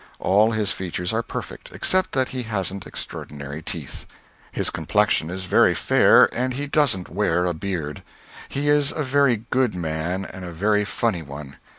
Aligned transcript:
All 0.17 0.53
his 0.53 0.71
features 0.71 1.13
are 1.13 1.21
perfect, 1.21 1.69
except 1.71 2.13
that 2.13 2.29
he 2.29 2.41
hasn't 2.41 2.85
extrodinary 2.85 3.63
teeth. 3.63 4.07
His 4.51 4.71
complexion 4.71 5.29
is 5.29 5.45
very 5.45 5.75
fair, 5.75 6.25
and 6.33 6.55
he 6.55 6.65
doesn't 6.65 7.07
ware 7.07 7.45
a 7.45 7.53
beard. 7.53 8.01
He 8.49 8.67
is 8.67 8.91
a 8.91 9.03
very 9.03 9.43
good 9.51 9.75
man 9.75 10.25
and 10.25 10.43
a 10.43 10.49
very 10.51 10.85
funny 10.85 11.21
one. 11.21 11.57